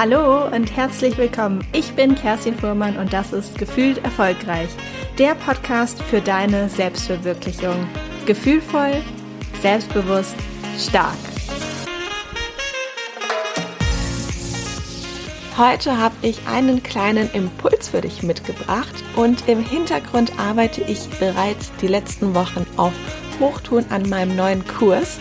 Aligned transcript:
Hallo 0.00 0.46
und 0.46 0.76
herzlich 0.76 1.18
willkommen. 1.18 1.66
Ich 1.72 1.92
bin 1.94 2.14
Kerstin 2.14 2.54
Fuhrmann 2.54 2.96
und 2.98 3.12
das 3.12 3.32
ist 3.32 3.58
Gefühlt 3.58 3.98
Erfolgreich, 4.04 4.68
der 5.18 5.34
Podcast 5.34 6.00
für 6.04 6.20
deine 6.20 6.68
Selbstverwirklichung. 6.68 7.74
Gefühlvoll, 8.24 9.02
selbstbewusst, 9.60 10.36
stark. 10.78 11.16
Heute 15.56 15.98
habe 15.98 16.14
ich 16.22 16.46
einen 16.46 16.84
kleinen 16.84 17.28
Impuls 17.32 17.88
für 17.88 18.00
dich 18.00 18.22
mitgebracht 18.22 19.02
und 19.16 19.48
im 19.48 19.64
Hintergrund 19.64 20.38
arbeite 20.38 20.82
ich 20.82 21.08
bereits 21.18 21.72
die 21.82 21.88
letzten 21.88 22.36
Wochen 22.36 22.64
auf 22.76 22.92
Hochtouren 23.40 23.90
an 23.90 24.08
meinem 24.08 24.36
neuen 24.36 24.64
Kurs 24.64 25.18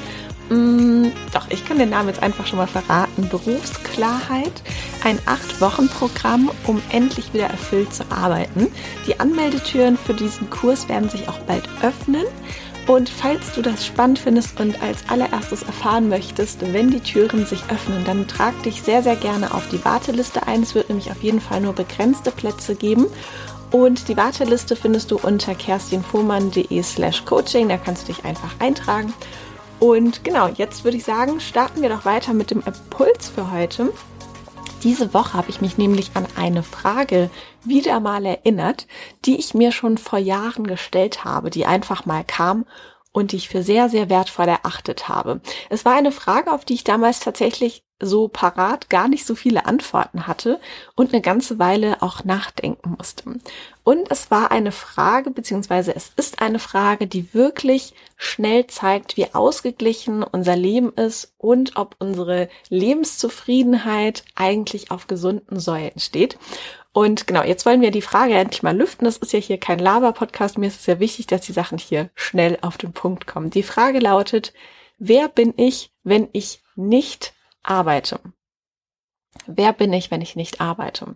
Mm, 0.49 1.07
doch, 1.33 1.49
ich 1.49 1.65
kann 1.65 1.77
den 1.77 1.89
Namen 1.89 2.09
jetzt 2.09 2.23
einfach 2.23 2.47
schon 2.47 2.57
mal 2.57 2.67
verraten. 2.67 3.27
Berufsklarheit. 3.29 4.63
Ein 5.03 5.19
Acht-Wochen-Programm, 5.25 6.51
um 6.65 6.81
endlich 6.91 7.33
wieder 7.33 7.47
erfüllt 7.47 7.93
zu 7.93 8.03
arbeiten. 8.09 8.67
Die 9.05 9.19
Anmeldetüren 9.19 9.97
für 9.97 10.13
diesen 10.13 10.49
Kurs 10.49 10.87
werden 10.89 11.09
sich 11.09 11.27
auch 11.27 11.39
bald 11.39 11.67
öffnen. 11.81 12.25
Und 12.87 13.09
falls 13.09 13.51
du 13.53 13.61
das 13.61 13.85
spannend 13.85 14.17
findest 14.17 14.61
und 14.61 14.81
als 14.81 15.09
allererstes 15.09 15.63
erfahren 15.63 16.07
möchtest, 16.07 16.61
wenn 16.73 16.89
die 16.89 17.01
Türen 17.01 17.45
sich 17.45 17.61
öffnen, 17.69 18.05
dann 18.05 18.27
trag 18.27 18.63
dich 18.63 18.81
sehr, 18.81 19.03
sehr 19.03 19.17
gerne 19.17 19.53
auf 19.53 19.67
die 19.67 19.83
Warteliste 19.83 20.47
ein. 20.47 20.63
Es 20.63 20.73
wird 20.73 20.87
nämlich 20.87 21.11
auf 21.11 21.21
jeden 21.21 21.41
Fall 21.41 21.59
nur 21.59 21.73
begrenzte 21.73 22.31
Plätze 22.31 22.75
geben. 22.75 23.07
Und 23.71 24.07
die 24.07 24.15
Warteliste 24.15 24.77
findest 24.77 25.11
du 25.11 25.17
unter 25.17 25.53
kerstinfuhrmann.de 25.53 26.81
slash 26.81 27.25
coaching. 27.25 27.67
Da 27.67 27.75
kannst 27.75 28.07
du 28.07 28.13
dich 28.13 28.23
einfach 28.23 28.55
eintragen. 28.59 29.13
Und 29.79 30.23
genau, 30.23 30.47
jetzt 30.47 30.83
würde 30.83 30.97
ich 30.97 31.03
sagen, 31.03 31.39
starten 31.39 31.81
wir 31.81 31.89
doch 31.89 32.05
weiter 32.05 32.33
mit 32.33 32.51
dem 32.51 32.63
Impuls 32.65 33.29
für 33.29 33.51
heute. 33.51 33.93
Diese 34.83 35.13
Woche 35.13 35.33
habe 35.33 35.49
ich 35.49 35.61
mich 35.61 35.77
nämlich 35.77 36.11
an 36.13 36.27
eine 36.35 36.63
Frage 36.63 37.29
wieder 37.63 37.99
mal 37.99 38.25
erinnert, 38.25 38.87
die 39.25 39.37
ich 39.37 39.53
mir 39.53 39.71
schon 39.71 39.97
vor 39.97 40.19
Jahren 40.19 40.65
gestellt 40.65 41.25
habe, 41.25 41.49
die 41.49 41.65
einfach 41.65 42.05
mal 42.05 42.23
kam 42.23 42.65
und 43.17 43.31
die 43.31 43.37
ich 43.37 43.49
für 43.49 43.63
sehr, 43.63 43.89
sehr 43.89 44.09
wertvoll 44.09 44.47
erachtet 44.47 45.09
habe. 45.09 45.41
Es 45.69 45.85
war 45.85 45.95
eine 45.95 46.11
Frage, 46.11 46.51
auf 46.51 46.65
die 46.65 46.75
ich 46.75 46.83
damals 46.83 47.19
tatsächlich 47.19 47.83
so 47.99 48.27
parat 48.27 48.91
gar 48.91 49.07
nicht 49.07 49.25
so 49.25 49.33
viele 49.33 49.65
Antworten 49.65 50.27
hatte 50.27 50.59
und 50.93 51.11
eine 51.13 51.21
ganze 51.23 51.57
Weile 51.57 52.03
auch 52.03 52.25
nachdenken 52.25 52.95
musste. 52.95 53.23
Und 53.83 54.11
es 54.11 54.29
war 54.29 54.51
eine 54.51 54.71
Frage, 54.71 55.31
beziehungsweise 55.31 55.95
es 55.95 56.11
ist 56.15 56.43
eine 56.43 56.59
Frage, 56.59 57.07
die 57.07 57.33
wirklich 57.33 57.95
schnell 58.17 58.67
zeigt, 58.67 59.17
wie 59.17 59.33
ausgeglichen 59.33 60.21
unser 60.21 60.55
Leben 60.55 60.93
ist 60.93 61.33
und 61.39 61.75
ob 61.75 61.95
unsere 61.97 62.49
Lebenszufriedenheit 62.69 64.25
eigentlich 64.35 64.91
auf 64.91 65.07
gesunden 65.07 65.59
Säulen 65.59 65.97
steht. 65.97 66.37
Und 66.93 67.27
genau, 67.27 67.43
jetzt 67.43 67.65
wollen 67.65 67.81
wir 67.81 67.91
die 67.91 68.01
Frage 68.01 68.33
endlich 68.33 68.63
mal 68.63 68.75
lüften. 68.75 69.05
Das 69.05 69.17
ist 69.17 69.33
ja 69.33 69.39
hier 69.39 69.59
kein 69.59 69.79
Lava-Podcast. 69.79 70.57
Mir 70.57 70.67
ist 70.67 70.77
es 70.77 70.85
sehr 70.85 70.99
wichtig, 70.99 71.27
dass 71.27 71.41
die 71.41 71.53
Sachen 71.53 71.77
hier 71.77 72.09
schnell 72.15 72.57
auf 72.61 72.77
den 72.77 72.93
Punkt 72.93 73.27
kommen. 73.27 73.49
Die 73.49 73.63
Frage 73.63 73.99
lautet, 73.99 74.53
wer 74.97 75.29
bin 75.29 75.53
ich, 75.57 75.91
wenn 76.03 76.29
ich 76.31 76.63
nicht 76.75 77.33
arbeite? 77.61 78.19
Wer 79.45 79.73
bin 79.73 79.93
ich, 79.93 80.09
wenn 80.09 80.21
ich 80.21 80.35
nicht 80.35 80.59
arbeite? 80.61 81.15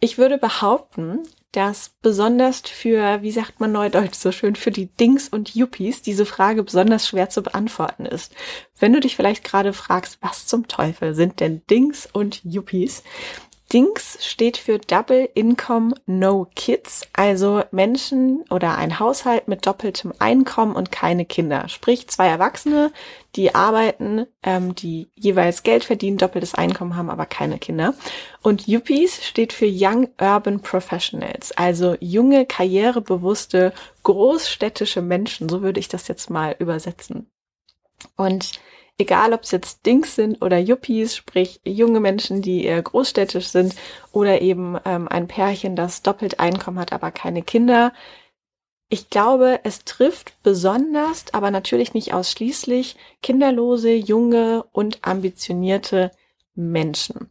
Ich 0.00 0.18
würde 0.18 0.38
behaupten, 0.38 1.20
dass 1.52 1.92
besonders 2.02 2.60
für, 2.60 3.22
wie 3.22 3.30
sagt 3.30 3.60
man 3.60 3.72
neudeutsch 3.72 4.16
so 4.16 4.32
schön, 4.32 4.56
für 4.56 4.72
die 4.72 4.86
Dings 4.86 5.28
und 5.28 5.54
Yuppies 5.54 6.02
diese 6.02 6.26
Frage 6.26 6.64
besonders 6.64 7.08
schwer 7.08 7.30
zu 7.30 7.42
beantworten 7.42 8.04
ist. 8.04 8.34
Wenn 8.78 8.92
du 8.92 9.00
dich 9.00 9.14
vielleicht 9.14 9.44
gerade 9.44 9.72
fragst, 9.72 10.18
was 10.20 10.46
zum 10.46 10.66
Teufel 10.66 11.14
sind 11.14 11.38
denn 11.40 11.62
Dings 11.70 12.08
und 12.12 12.44
Yuppies, 12.44 13.04
DINKS 13.74 14.24
steht 14.24 14.56
für 14.56 14.78
Double 14.78 15.28
Income 15.34 15.96
No 16.06 16.46
Kids, 16.54 17.08
also 17.12 17.64
Menschen 17.72 18.44
oder 18.48 18.78
ein 18.78 19.00
Haushalt 19.00 19.48
mit 19.48 19.66
doppeltem 19.66 20.12
Einkommen 20.20 20.76
und 20.76 20.92
keine 20.92 21.24
Kinder. 21.24 21.68
Sprich 21.68 22.06
zwei 22.06 22.28
Erwachsene, 22.28 22.92
die 23.34 23.56
arbeiten, 23.56 24.26
ähm, 24.44 24.76
die 24.76 25.08
jeweils 25.16 25.64
Geld 25.64 25.82
verdienen, 25.82 26.18
doppeltes 26.18 26.54
Einkommen 26.54 26.94
haben, 26.94 27.10
aber 27.10 27.26
keine 27.26 27.58
Kinder. 27.58 27.94
Und 28.42 28.68
Yuppies 28.68 29.24
steht 29.24 29.52
für 29.52 29.66
Young 29.68 30.08
Urban 30.20 30.60
Professionals, 30.60 31.50
also 31.50 31.96
junge, 31.98 32.46
karrierebewusste, 32.46 33.72
großstädtische 34.04 35.02
Menschen. 35.02 35.48
So 35.48 35.62
würde 35.62 35.80
ich 35.80 35.88
das 35.88 36.06
jetzt 36.06 36.30
mal 36.30 36.54
übersetzen. 36.60 37.28
Und 38.16 38.52
egal 38.98 39.32
ob 39.32 39.42
es 39.42 39.50
jetzt 39.50 39.86
Dings 39.86 40.14
sind 40.14 40.40
oder 40.42 40.58
Yuppies, 40.58 41.16
sprich 41.16 41.60
junge 41.64 42.00
Menschen, 42.00 42.42
die 42.42 42.64
eher 42.64 42.80
großstädtisch 42.82 43.48
sind, 43.48 43.74
oder 44.12 44.40
eben 44.40 44.78
ähm, 44.84 45.08
ein 45.08 45.26
Pärchen, 45.26 45.76
das 45.76 46.02
doppelt 46.02 46.40
Einkommen 46.40 46.78
hat, 46.78 46.92
aber 46.92 47.10
keine 47.10 47.42
Kinder. 47.42 47.92
Ich 48.88 49.10
glaube, 49.10 49.60
es 49.64 49.84
trifft 49.84 50.40
besonders, 50.42 51.24
aber 51.32 51.50
natürlich 51.50 51.94
nicht 51.94 52.14
ausschließlich, 52.14 52.96
kinderlose, 53.22 53.92
junge 53.92 54.64
und 54.72 54.98
ambitionierte 55.02 56.10
Menschen. 56.54 57.30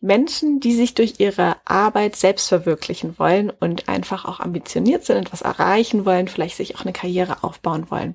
Menschen, 0.00 0.60
die 0.60 0.74
sich 0.74 0.94
durch 0.94 1.14
ihre 1.18 1.56
Arbeit 1.64 2.16
selbst 2.16 2.48
verwirklichen 2.48 3.18
wollen 3.18 3.50
und 3.50 3.88
einfach 3.88 4.24
auch 4.24 4.40
ambitioniert 4.40 5.04
sind, 5.04 5.16
etwas 5.16 5.42
erreichen 5.42 6.04
wollen, 6.04 6.28
vielleicht 6.28 6.56
sich 6.56 6.76
auch 6.76 6.82
eine 6.82 6.92
Karriere 6.92 7.42
aufbauen 7.42 7.90
wollen. 7.90 8.14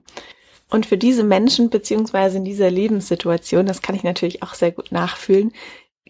Und 0.74 0.88
für 0.88 0.98
diese 0.98 1.24
Menschen 1.24 1.70
beziehungsweise 1.70 2.38
in 2.38 2.46
dieser 2.46 2.72
Lebenssituation, 2.72 3.68
das 3.68 3.84
kann 3.84 3.96
ich 3.96 4.02
natürlich 4.02 4.42
auch 4.42 4.56
sehr 4.56 4.72
gut 4.72 4.92
nachfühlen, 4.92 5.54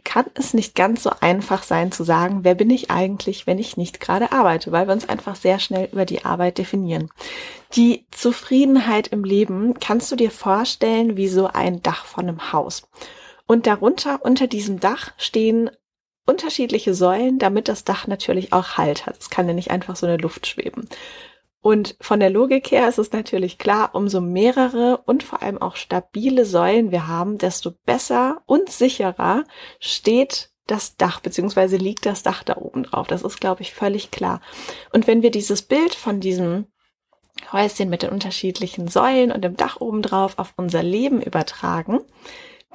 kann 0.06 0.26
es 0.36 0.54
nicht 0.54 0.74
ganz 0.74 1.04
so 1.04 1.12
einfach 1.20 1.64
sein 1.64 1.92
zu 1.92 2.06
sagen, 2.06 2.46
wer 2.46 2.56
bin 2.56 2.70
ich 2.70 2.90
eigentlich, 2.90 3.46
wenn 3.46 3.60
ich 3.60 3.76
nicht 3.76 4.00
gerade 4.00 4.32
arbeite, 4.32 4.72
weil 4.72 4.88
wir 4.88 4.94
uns 4.94 5.10
einfach 5.10 5.36
sehr 5.36 5.60
schnell 5.60 5.90
über 5.92 6.06
die 6.06 6.24
Arbeit 6.24 6.60
definieren. 6.60 7.10
Die 7.76 8.06
Zufriedenheit 8.12 9.10
im 9.10 9.26
Leben 9.26 9.74
kannst 9.82 10.10
du 10.14 10.16
dir 10.16 10.32
vorstellen 10.32 11.18
wie 11.18 11.28
so 11.28 11.48
ein 11.48 11.84
Dach 11.84 12.06
von 12.06 12.30
einem 12.30 12.54
Haus. 12.54 12.88
Und 13.46 13.68
darunter, 13.68 14.24
unter 14.24 14.48
diesem 14.48 14.80
Dach 14.80 15.12
stehen 15.18 15.72
unterschiedliche 16.26 16.94
Säulen, 16.94 17.38
damit 17.38 17.68
das 17.68 17.84
Dach 17.84 18.08
natürlich 18.08 18.54
auch 18.54 18.78
Halt 18.78 19.08
hat. 19.08 19.18
Es 19.20 19.30
kann 19.30 19.46
ja 19.46 19.54
nicht 19.54 19.72
einfach 19.72 19.98
so 19.98 20.06
eine 20.06 20.16
Luft 20.16 20.48
schweben. 20.48 20.88
Und 21.64 21.96
von 22.02 22.20
der 22.20 22.30
Logik 22.30 22.72
her 22.72 22.90
ist 22.90 22.98
es 22.98 23.14
natürlich 23.14 23.58
klar, 23.58 23.96
umso 23.96 24.20
mehrere 24.20 24.98
und 25.06 25.24
vor 25.24 25.42
allem 25.42 25.62
auch 25.62 25.78
stabile 25.78 26.44
Säulen 26.44 26.92
wir 26.92 27.08
haben, 27.08 27.38
desto 27.38 27.72
besser 27.86 28.42
und 28.46 28.70
sicherer 28.70 29.46
steht 29.80 30.52
das 30.68 30.98
Dach, 30.98 31.22
beziehungsweise 31.22 31.78
liegt 31.78 32.06
das 32.06 32.22
Dach 32.22 32.44
da 32.44 32.58
oben 32.58 32.84
drauf. 32.84 33.08
Das 33.08 33.22
ist, 33.22 33.40
glaube 33.40 33.62
ich, 33.62 33.74
völlig 33.74 34.12
klar. 34.12 34.42
Und 34.92 35.08
wenn 35.08 35.22
wir 35.22 35.32
dieses 35.32 35.62
Bild 35.62 35.96
von 35.96 36.20
diesem 36.20 36.68
Häuschen 37.54 37.90
mit 37.90 38.04
den 38.04 38.10
unterschiedlichen 38.10 38.90
Säulen 38.90 39.32
und 39.32 39.42
dem 39.42 39.56
Dach 39.56 39.80
oben 39.80 40.02
drauf 40.02 40.40
auf 40.40 40.54
unser 40.58 40.84
Leben 40.84 41.22
übertragen, 41.22 42.02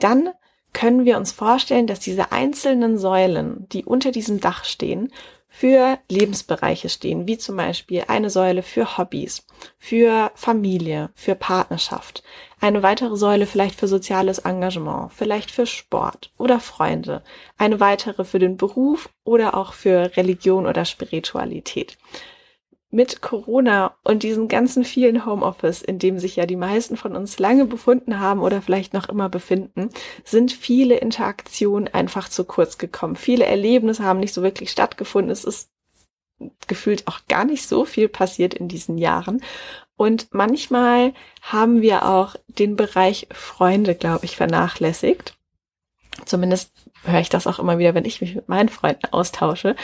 dann 0.01 0.31
können 0.73 1.05
wir 1.05 1.19
uns 1.19 1.31
vorstellen, 1.33 1.87
dass 1.87 2.01
diese 2.01 2.33
einzelnen 2.33 2.97
Säulen, 2.97 3.69
die 3.69 3.85
unter 3.85 4.13
diesem 4.13 4.41
Dach 4.41 4.65
stehen, 4.65 5.13
für 5.49 5.99
Lebensbereiche 6.09 6.89
stehen, 6.89 7.27
wie 7.27 7.39
zum 7.39 7.57
Beispiel 7.57 8.05
eine 8.07 8.31
Säule 8.31 8.63
für 8.63 8.99
Hobbys, 8.99 9.45
für 9.79 10.31
Familie, 10.35 11.11
für 11.15 11.35
Partnerschaft, 11.35 12.23
eine 12.61 12.83
weitere 12.83 13.17
Säule 13.17 13.47
vielleicht 13.47 13.79
für 13.79 13.89
soziales 13.89 14.39
Engagement, 14.39 15.13
vielleicht 15.13 15.51
für 15.51 15.67
Sport 15.67 16.31
oder 16.37 16.61
Freunde, 16.61 17.23
eine 17.57 17.81
weitere 17.81 18.25
für 18.25 18.39
den 18.39 18.57
Beruf 18.57 19.09
oder 19.25 19.57
auch 19.57 19.73
für 19.73 20.17
Religion 20.17 20.67
oder 20.67 20.85
Spiritualität 20.85 21.97
mit 22.91 23.21
Corona 23.21 23.95
und 24.03 24.23
diesen 24.23 24.49
ganzen 24.49 24.83
vielen 24.85 25.27
Homeoffice, 25.27 25.83
in 25.83 25.99
dem 25.99 26.19
sich 26.19 26.37
ja 26.37 26.47
die 26.47 26.57
meisten 26.57 26.97
von 26.97 27.15
uns 27.15 27.39
lange 27.39 27.67
befunden 27.67 28.19
haben 28.19 28.41
oder 28.41 28.63
vielleicht 28.63 28.95
noch 28.95 29.09
immer 29.09 29.29
befinden, 29.29 29.91
sind 30.25 30.53
viele 30.53 30.97
Interaktionen 30.97 31.89
einfach 31.89 32.29
zu 32.29 32.45
kurz 32.45 32.79
gekommen. 32.79 33.17
Viele 33.17 33.45
Erlebnisse 33.45 34.05
haben 34.05 34.21
nicht 34.21 34.33
so 34.33 34.43
wirklich 34.43 34.71
stattgefunden. 34.71 35.31
Es 35.31 35.45
ist 35.45 35.71
gefühlt 36.67 37.07
auch 37.09 37.21
gar 37.29 37.45
nicht 37.45 37.67
so 37.69 37.85
viel 37.85 38.09
passiert 38.09 38.55
in 38.55 38.69
diesen 38.69 38.97
Jahren. 38.97 39.43
Und 39.97 40.29
manchmal 40.33 41.13
haben 41.43 41.83
wir 41.83 42.07
auch 42.07 42.37
den 42.47 42.77
Bereich 42.77 43.27
Freunde, 43.33 43.97
glaube 43.97 44.25
ich, 44.25 44.37
vernachlässigt. 44.37 45.37
Zumindest 46.25 46.73
höre 47.05 47.21
ich 47.21 47.29
das 47.29 47.47
auch 47.47 47.59
immer 47.59 47.79
wieder, 47.79 47.95
wenn 47.95 48.05
ich 48.05 48.21
mich 48.21 48.35
mit 48.35 48.49
meinen 48.49 48.69
Freunden 48.69 49.07
austausche. 49.13 49.77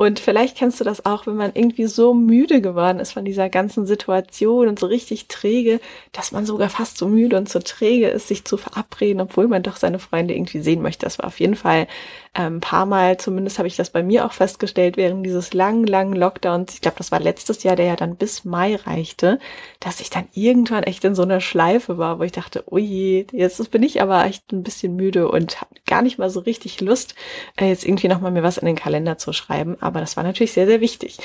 Und 0.00 0.18
vielleicht 0.18 0.56
kennst 0.56 0.80
du 0.80 0.84
das 0.84 1.04
auch, 1.04 1.26
wenn 1.26 1.36
man 1.36 1.50
irgendwie 1.52 1.86
so 1.86 2.14
müde 2.14 2.62
geworden 2.62 3.00
ist 3.00 3.12
von 3.12 3.24
dieser 3.24 3.50
ganzen 3.50 3.86
Situation 3.86 4.68
und 4.68 4.78
so 4.78 4.86
richtig 4.86 5.28
träge, 5.28 5.80
dass 6.12 6.32
man 6.32 6.46
sogar 6.46 6.70
fast 6.70 6.96
so 6.96 7.06
müde 7.06 7.36
und 7.36 7.50
so 7.50 7.58
träge 7.58 8.08
ist, 8.08 8.28
sich 8.28 8.44
zu 8.44 8.56
verabreden, 8.56 9.20
obwohl 9.20 9.46
man 9.48 9.62
doch 9.62 9.76
seine 9.76 9.98
Freunde 9.98 10.34
irgendwie 10.34 10.60
sehen 10.60 10.80
möchte. 10.80 11.04
Das 11.04 11.18
war 11.18 11.26
auf 11.26 11.38
jeden 11.40 11.56
Fall 11.56 11.86
ähm, 12.34 12.56
ein 12.56 12.60
paar 12.60 12.86
Mal, 12.86 13.18
zumindest 13.18 13.58
habe 13.58 13.68
ich 13.68 13.76
das 13.76 13.90
bei 13.90 14.02
mir 14.02 14.24
auch 14.24 14.32
festgestellt, 14.32 14.96
während 14.96 15.26
dieses 15.26 15.52
langen, 15.52 15.84
langen 15.84 16.14
Lockdowns, 16.14 16.74
ich 16.74 16.80
glaube, 16.80 16.98
das 16.98 17.12
war 17.12 17.20
letztes 17.20 17.62
Jahr, 17.62 17.76
der 17.76 17.86
ja 17.86 17.96
dann 17.96 18.16
bis 18.16 18.44
Mai 18.44 18.76
reichte, 18.76 19.38
dass 19.80 20.00
ich 20.00 20.08
dann 20.08 20.28
irgendwann 20.32 20.84
echt 20.84 21.04
in 21.04 21.14
so 21.14 21.22
einer 21.22 21.40
Schleife 21.40 21.98
war, 21.98 22.18
wo 22.18 22.22
ich 22.22 22.32
dachte, 22.32 22.64
oh 22.66 22.78
je, 22.78 23.26
jetzt 23.32 23.70
bin 23.70 23.82
ich 23.82 24.00
aber 24.00 24.24
echt 24.24 24.52
ein 24.52 24.62
bisschen 24.62 24.96
müde 24.96 25.28
und 25.28 25.58
gar 25.86 26.02
nicht 26.02 26.18
mal 26.18 26.30
so 26.30 26.40
richtig 26.40 26.60
richtig 26.60 26.80
Lust, 26.80 27.14
äh, 27.56 27.68
jetzt 27.68 27.84
irgendwie 27.84 28.08
nochmal 28.08 28.30
mir 28.30 28.42
was 28.42 28.58
in 28.58 28.66
den 28.66 28.76
Kalender 28.76 29.18
zu 29.18 29.32
schreiben. 29.32 29.76
Aber 29.80 29.89
das 29.98 30.16
war 30.16 30.22
natürlich 30.22 30.52
sehr, 30.52 30.66
sehr 30.66 30.80
wichtig. 30.80 31.18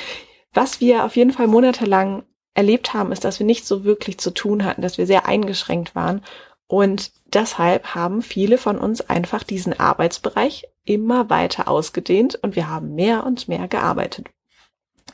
Was 0.53 0.81
wir 0.81 1.05
auf 1.05 1.15
jeden 1.15 1.31
Fall 1.31 1.45
monatelang 1.45 2.23
erlebt 2.55 2.93
haben, 2.93 3.11
ist, 3.11 3.23
dass 3.23 3.37
wir 3.37 3.45
nicht 3.45 3.67
so 3.67 3.83
wirklich 3.83 4.17
zu 4.17 4.31
tun 4.31 4.63
hatten, 4.65 4.81
dass 4.81 4.97
wir 4.97 5.05
sehr 5.05 5.27
eingeschränkt 5.27 5.93
waren. 5.93 6.21
Und 6.67 7.11
deshalb 7.25 7.93
haben 7.93 8.23
viele 8.23 8.57
von 8.57 8.79
uns 8.79 9.01
einfach 9.01 9.43
diesen 9.43 9.79
Arbeitsbereich 9.79 10.65
immer 10.83 11.29
weiter 11.29 11.67
ausgedehnt 11.67 12.39
und 12.41 12.55
wir 12.55 12.69
haben 12.69 12.95
mehr 12.95 13.25
und 13.25 13.47
mehr 13.47 13.67
gearbeitet. 13.67 14.29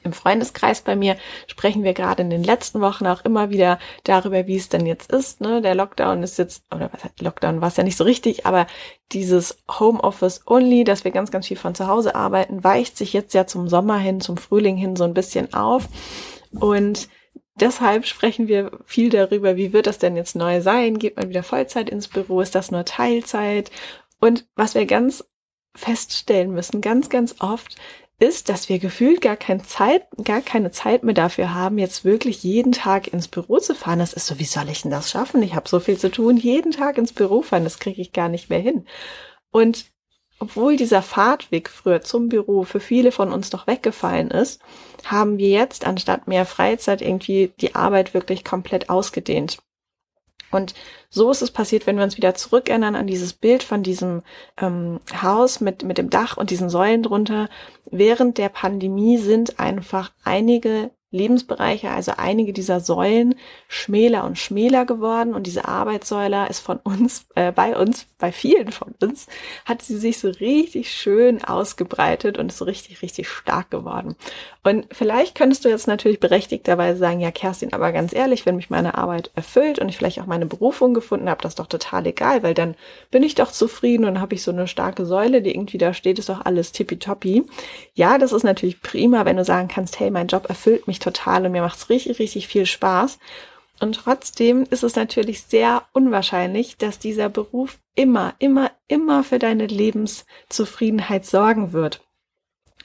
Im 0.03 0.13
Freundeskreis 0.13 0.81
bei 0.81 0.95
mir 0.95 1.15
sprechen 1.47 1.83
wir 1.83 1.93
gerade 1.93 2.23
in 2.23 2.29
den 2.29 2.43
letzten 2.43 2.81
Wochen 2.81 3.05
auch 3.05 3.23
immer 3.23 3.49
wieder 3.51 3.77
darüber, 4.03 4.47
wie 4.47 4.57
es 4.57 4.69
denn 4.69 4.85
jetzt 4.85 5.11
ist. 5.11 5.41
Ne? 5.41 5.61
Der 5.61 5.75
Lockdown 5.75 6.23
ist 6.23 6.37
jetzt, 6.37 6.63
oder 6.73 6.89
was 6.91 7.03
heißt 7.03 7.21
Lockdown 7.21 7.61
war 7.61 7.67
es 7.67 7.77
ja 7.77 7.83
nicht 7.83 7.97
so 7.97 8.03
richtig, 8.03 8.45
aber 8.45 8.67
dieses 9.11 9.57
Homeoffice 9.69 10.41
only, 10.47 10.83
dass 10.83 11.03
wir 11.03 11.11
ganz, 11.11 11.31
ganz 11.31 11.47
viel 11.47 11.57
von 11.57 11.75
zu 11.75 11.87
Hause 11.87 12.15
arbeiten, 12.15 12.63
weicht 12.63 12.97
sich 12.97 13.13
jetzt 13.13 13.33
ja 13.33 13.45
zum 13.45 13.67
Sommer 13.69 13.97
hin, 13.97 14.21
zum 14.21 14.37
Frühling 14.37 14.77
hin 14.77 14.95
so 14.95 15.03
ein 15.03 15.13
bisschen 15.13 15.53
auf. 15.53 15.87
Und 16.51 17.07
deshalb 17.59 18.05
sprechen 18.05 18.47
wir 18.47 18.71
viel 18.85 19.09
darüber, 19.09 19.55
wie 19.55 19.73
wird 19.73 19.87
das 19.87 19.99
denn 19.99 20.15
jetzt 20.15 20.35
neu 20.35 20.61
sein? 20.61 20.97
Geht 20.99 21.17
man 21.17 21.29
wieder 21.29 21.43
Vollzeit 21.43 21.89
ins 21.89 22.07
Büro? 22.07 22.41
Ist 22.41 22.55
das 22.55 22.71
nur 22.71 22.85
Teilzeit? 22.85 23.71
Und 24.19 24.47
was 24.55 24.75
wir 24.75 24.85
ganz 24.85 25.25
feststellen 25.75 26.51
müssen, 26.51 26.81
ganz, 26.81 27.09
ganz 27.09 27.35
oft, 27.39 27.75
ist, 28.21 28.49
dass 28.49 28.69
wir 28.69 28.77
gefühlt 28.77 29.19
gar 29.19 29.35
keine 29.35 29.63
Zeit, 29.63 30.05
gar 30.23 30.41
keine 30.41 30.71
Zeit 30.71 31.03
mehr 31.03 31.15
dafür 31.15 31.55
haben, 31.55 31.79
jetzt 31.79 32.05
wirklich 32.05 32.43
jeden 32.43 32.71
Tag 32.71 33.11
ins 33.11 33.27
Büro 33.27 33.57
zu 33.57 33.73
fahren. 33.73 33.99
Das 33.99 34.13
ist 34.13 34.27
so, 34.27 34.37
wie 34.37 34.45
soll 34.45 34.69
ich 34.69 34.83
denn 34.83 34.91
das 34.91 35.09
schaffen? 35.09 35.41
Ich 35.41 35.55
habe 35.55 35.67
so 35.67 35.79
viel 35.79 35.97
zu 35.97 36.11
tun, 36.11 36.37
jeden 36.37 36.71
Tag 36.71 36.99
ins 36.99 37.13
Büro 37.13 37.41
fahren, 37.41 37.63
das 37.63 37.79
kriege 37.79 37.99
ich 37.99 38.13
gar 38.13 38.29
nicht 38.29 38.49
mehr 38.49 38.59
hin. 38.59 38.85
Und 39.49 39.85
obwohl 40.39 40.77
dieser 40.77 41.01
Fahrtweg 41.01 41.69
früher 41.69 42.01
zum 42.01 42.29
Büro 42.29 42.63
für 42.63 42.79
viele 42.79 43.11
von 43.11 43.31
uns 43.31 43.49
doch 43.49 43.65
weggefallen 43.65 44.29
ist, 44.29 44.61
haben 45.05 45.39
wir 45.39 45.49
jetzt 45.49 45.85
anstatt 45.85 46.27
mehr 46.27 46.45
Freizeit 46.45 47.01
irgendwie 47.01 47.51
die 47.59 47.75
Arbeit 47.75 48.13
wirklich 48.13 48.43
komplett 48.43 48.89
ausgedehnt. 48.89 49.59
Und 50.51 50.73
so 51.09 51.31
ist 51.31 51.41
es 51.41 51.51
passiert, 51.51 51.87
wenn 51.87 51.97
wir 51.97 52.03
uns 52.03 52.17
wieder 52.17 52.35
zurückerinnern 52.35 52.95
an 52.95 53.07
dieses 53.07 53.33
Bild 53.33 53.63
von 53.63 53.83
diesem 53.83 54.21
ähm, 54.57 54.99
Haus 55.21 55.61
mit, 55.61 55.83
mit 55.83 55.97
dem 55.97 56.09
Dach 56.09 56.37
und 56.37 56.49
diesen 56.49 56.69
Säulen 56.69 57.03
drunter. 57.03 57.49
Während 57.89 58.37
der 58.37 58.49
Pandemie 58.49 59.17
sind 59.17 59.59
einfach 59.59 60.11
einige 60.23 60.91
Lebensbereiche, 61.11 61.91
also 61.91 62.13
einige 62.17 62.53
dieser 62.53 62.79
Säulen, 62.79 63.35
schmäler 63.67 64.23
und 64.23 64.37
schmäler 64.37 64.85
geworden 64.85 65.33
und 65.33 65.45
diese 65.45 65.65
Arbeitssäule 65.65 66.47
ist 66.49 66.61
von 66.61 66.77
uns, 66.77 67.25
äh, 67.35 67.51
bei 67.51 67.77
uns, 67.77 68.07
bei 68.17 68.31
vielen 68.31 68.71
von 68.71 68.95
uns, 69.01 69.27
hat 69.65 69.81
sie 69.81 69.97
sich 69.97 70.19
so 70.19 70.29
richtig 70.29 70.91
schön 70.91 71.43
ausgebreitet 71.43 72.37
und 72.37 72.47
ist 72.47 72.59
so 72.59 72.65
richtig, 72.65 73.01
richtig 73.01 73.27
stark 73.27 73.69
geworden. 73.71 74.15
Und 74.63 74.87
vielleicht 74.91 75.35
könntest 75.35 75.65
du 75.65 75.69
jetzt 75.69 75.87
natürlich 75.87 76.21
berechtigt 76.21 76.67
dabei 76.67 76.95
sagen, 76.95 77.19
ja, 77.19 77.31
Kerstin, 77.31 77.73
aber 77.73 77.91
ganz 77.91 78.13
ehrlich, 78.13 78.45
wenn 78.45 78.55
mich 78.55 78.69
meine 78.69 78.97
Arbeit 78.97 79.31
erfüllt 79.35 79.79
und 79.79 79.89
ich 79.89 79.97
vielleicht 79.97 80.21
auch 80.21 80.27
meine 80.27 80.45
Berufung 80.45 80.93
gefunden 80.93 81.29
habe, 81.29 81.41
das 81.41 81.51
ist 81.51 81.59
doch 81.59 81.67
total 81.67 82.05
egal, 82.07 82.41
weil 82.41 82.53
dann 82.53 82.75
bin 83.09 83.23
ich 83.23 83.35
doch 83.35 83.51
zufrieden 83.51 84.05
und 84.05 84.21
habe 84.21 84.35
ich 84.35 84.43
so 84.43 84.51
eine 84.51 84.67
starke 84.67 85.05
Säule, 85.05 85.41
die 85.41 85.53
irgendwie 85.53 85.77
da 85.77 85.93
steht, 85.93 86.19
ist 86.19 86.29
doch 86.29 86.45
alles 86.45 86.71
tippitoppi. 86.71 87.43
Ja, 87.95 88.17
das 88.17 88.31
ist 88.31 88.43
natürlich 88.43 88.81
prima, 88.81 89.25
wenn 89.25 89.35
du 89.35 89.43
sagen 89.43 89.67
kannst, 89.67 89.99
hey, 89.99 90.09
mein 90.09 90.27
Job 90.27 90.47
erfüllt 90.47 90.87
mich 90.87 91.00
total 91.01 91.45
und 91.45 91.51
mir 91.51 91.61
macht's 91.61 91.89
richtig, 91.89 92.19
richtig 92.19 92.47
viel 92.47 92.65
Spaß. 92.65 93.19
Und 93.79 93.93
trotzdem 93.93 94.63
ist 94.69 94.83
es 94.83 94.95
natürlich 94.95 95.43
sehr 95.43 95.87
unwahrscheinlich, 95.91 96.77
dass 96.77 96.99
dieser 96.99 97.29
Beruf 97.29 97.79
immer, 97.95 98.35
immer, 98.37 98.71
immer 98.87 99.23
für 99.23 99.39
deine 99.39 99.65
Lebenszufriedenheit 99.65 101.25
sorgen 101.25 101.73
wird. 101.73 102.01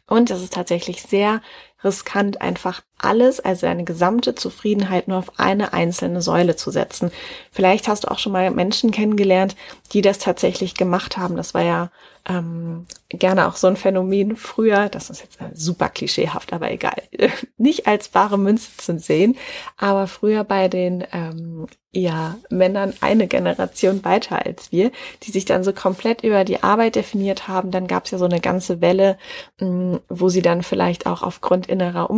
Und 0.06 0.30
es 0.30 0.42
ist 0.42 0.54
tatsächlich 0.54 1.02
sehr 1.02 1.42
riskant, 1.84 2.40
einfach 2.40 2.82
alles, 2.98 3.40
also 3.40 3.66
deine 3.66 3.84
gesamte 3.84 4.34
Zufriedenheit 4.34 5.08
nur 5.08 5.18
auf 5.18 5.38
eine 5.38 5.72
einzelne 5.72 6.22
Säule 6.22 6.56
zu 6.56 6.70
setzen. 6.70 7.10
Vielleicht 7.52 7.88
hast 7.88 8.04
du 8.04 8.10
auch 8.10 8.18
schon 8.18 8.32
mal 8.32 8.50
Menschen 8.50 8.90
kennengelernt, 8.90 9.56
die 9.92 10.02
das 10.02 10.18
tatsächlich 10.18 10.74
gemacht 10.74 11.16
haben. 11.16 11.36
Das 11.36 11.54
war 11.54 11.62
ja 11.62 11.90
ähm, 12.28 12.86
gerne 13.08 13.46
auch 13.46 13.56
so 13.56 13.66
ein 13.66 13.76
Phänomen 13.76 14.36
früher, 14.36 14.88
das 14.88 15.10
ist 15.10 15.20
jetzt 15.20 15.38
super 15.54 15.88
klischeehaft, 15.88 16.52
aber 16.52 16.70
egal, 16.70 17.02
nicht 17.56 17.86
als 17.86 18.14
wahre 18.14 18.38
Münze 18.38 18.70
zu 18.76 18.98
sehen, 18.98 19.36
aber 19.76 20.06
früher 20.06 20.42
bei 20.42 20.68
den 20.68 21.04
ähm, 21.12 21.66
ja, 21.92 22.36
Männern 22.50 22.92
eine 23.00 23.26
Generation 23.26 24.04
weiter 24.04 24.44
als 24.44 24.70
wir, 24.70 24.90
die 25.22 25.30
sich 25.30 25.46
dann 25.46 25.64
so 25.64 25.72
komplett 25.72 26.24
über 26.24 26.44
die 26.44 26.62
Arbeit 26.62 26.96
definiert 26.96 27.48
haben. 27.48 27.70
Dann 27.70 27.86
gab 27.86 28.04
es 28.04 28.10
ja 28.10 28.18
so 28.18 28.26
eine 28.26 28.40
ganze 28.40 28.80
Welle, 28.80 29.16
mh, 29.60 29.68
mm, 29.68 30.00
wo 30.08 30.28
sie 30.28 30.42
dann 30.42 30.62
vielleicht 30.62 31.06
auch 31.06 31.22
aufgrund 31.22 31.68
innerer 31.68 32.10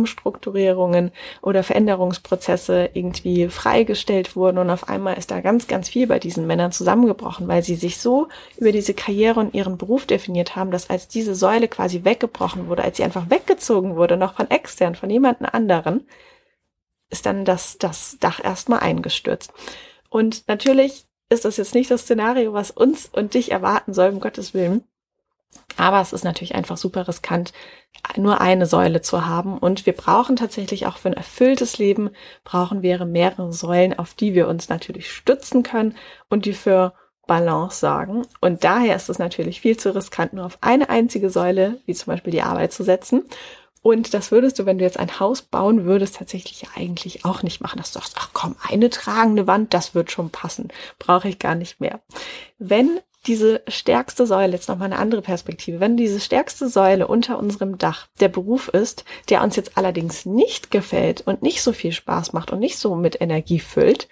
Umstrukturierungen 0.69 1.11
oder 1.41 1.63
Veränderungsprozesse 1.63 2.89
irgendwie 2.93 3.49
freigestellt 3.49 4.35
wurden 4.35 4.57
und 4.57 4.69
auf 4.69 4.87
einmal 4.89 5.17
ist 5.17 5.31
da 5.31 5.41
ganz, 5.41 5.67
ganz 5.67 5.89
viel 5.89 6.07
bei 6.07 6.19
diesen 6.19 6.47
Männern 6.47 6.71
zusammengebrochen, 6.71 7.47
weil 7.47 7.63
sie 7.63 7.75
sich 7.75 7.99
so 7.99 8.27
über 8.57 8.71
diese 8.71 8.93
Karriere 8.93 9.39
und 9.39 9.53
ihren 9.53 9.77
Beruf 9.77 10.05
definiert 10.05 10.55
haben, 10.55 10.71
dass 10.71 10.89
als 10.89 11.07
diese 11.07 11.35
Säule 11.35 11.67
quasi 11.67 12.03
weggebrochen 12.03 12.67
wurde, 12.67 12.83
als 12.83 12.97
sie 12.97 13.03
einfach 13.03 13.29
weggezogen 13.29 13.95
wurde, 13.95 14.17
noch 14.17 14.35
von 14.35 14.49
extern, 14.49 14.95
von 14.95 15.09
jemandem 15.09 15.47
anderen, 15.51 16.07
ist 17.09 17.25
dann 17.25 17.45
das, 17.45 17.77
das 17.77 18.17
Dach 18.19 18.43
erstmal 18.43 18.79
eingestürzt. 18.79 19.51
Und 20.09 20.47
natürlich 20.47 21.05
ist 21.29 21.45
das 21.45 21.57
jetzt 21.57 21.75
nicht 21.75 21.91
das 21.91 22.01
Szenario, 22.01 22.53
was 22.53 22.71
uns 22.71 23.07
und 23.11 23.33
dich 23.33 23.51
erwarten 23.51 23.93
soll, 23.93 24.09
um 24.09 24.19
Gottes 24.19 24.53
Willen. 24.53 24.83
Aber 25.77 26.01
es 26.01 26.13
ist 26.13 26.23
natürlich 26.23 26.55
einfach 26.55 26.77
super 26.77 27.07
riskant, 27.07 27.53
nur 28.17 28.41
eine 28.41 28.65
Säule 28.65 29.01
zu 29.01 29.25
haben. 29.25 29.57
Und 29.57 29.85
wir 29.85 29.93
brauchen 29.93 30.35
tatsächlich 30.35 30.87
auch 30.87 30.97
für 30.97 31.09
ein 31.09 31.13
erfülltes 31.13 31.77
Leben, 31.77 32.09
brauchen 32.43 32.81
wir 32.81 33.05
mehrere 33.05 33.53
Säulen, 33.53 33.97
auf 33.97 34.13
die 34.13 34.33
wir 34.33 34.47
uns 34.47 34.69
natürlich 34.69 35.11
stützen 35.11 35.63
können 35.63 35.95
und 36.29 36.45
die 36.45 36.53
für 36.53 36.93
Balance 37.27 37.79
sorgen. 37.79 38.25
Und 38.41 38.63
daher 38.63 38.95
ist 38.95 39.09
es 39.09 39.19
natürlich 39.19 39.61
viel 39.61 39.77
zu 39.77 39.95
riskant, 39.95 40.33
nur 40.33 40.45
auf 40.45 40.57
eine 40.61 40.89
einzige 40.89 41.29
Säule, 41.29 41.79
wie 41.85 41.93
zum 41.93 42.11
Beispiel 42.11 42.31
die 42.31 42.41
Arbeit 42.41 42.73
zu 42.73 42.83
setzen. 42.83 43.23
Und 43.81 44.13
das 44.13 44.31
würdest 44.31 44.59
du, 44.59 44.65
wenn 44.65 44.79
du 44.79 44.83
jetzt 44.83 44.99
ein 44.99 45.19
Haus 45.19 45.41
bauen 45.41 45.85
würdest, 45.85 46.17
tatsächlich 46.17 46.67
eigentlich 46.75 47.23
auch 47.23 47.43
nicht 47.43 47.61
machen, 47.61 47.77
dass 47.77 47.93
du 47.93 47.99
sagst, 47.99 48.15
ach 48.19 48.31
komm, 48.33 48.55
eine 48.67 48.89
tragende 48.89 49.47
Wand, 49.47 49.73
das 49.73 49.95
wird 49.95 50.11
schon 50.11 50.31
passen. 50.31 50.69
Brauche 50.97 51.29
ich 51.29 51.39
gar 51.39 51.55
nicht 51.55 51.79
mehr. 51.79 52.01
Wenn 52.57 52.99
diese 53.27 53.61
stärkste 53.67 54.25
Säule, 54.25 54.53
jetzt 54.53 54.69
nochmal 54.69 54.87
eine 54.87 54.99
andere 54.99 55.21
Perspektive, 55.21 55.79
wenn 55.79 55.97
diese 55.97 56.19
stärkste 56.19 56.69
Säule 56.69 57.07
unter 57.07 57.37
unserem 57.37 57.77
Dach 57.77 58.07
der 58.19 58.29
Beruf 58.29 58.69
ist, 58.69 59.03
der 59.29 59.43
uns 59.43 59.55
jetzt 59.55 59.77
allerdings 59.77 60.25
nicht 60.25 60.71
gefällt 60.71 61.21
und 61.21 61.41
nicht 61.41 61.61
so 61.61 61.73
viel 61.73 61.91
Spaß 61.91 62.33
macht 62.33 62.51
und 62.51 62.59
nicht 62.59 62.77
so 62.77 62.95
mit 62.95 63.19
Energie 63.19 63.59
füllt, 63.59 64.07